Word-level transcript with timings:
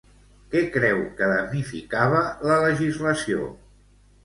Què 0.53 0.61
creu 0.77 1.01
que 1.19 1.27
damnificava 1.33 2.23
la 2.51 2.59
legislació? 2.67 3.49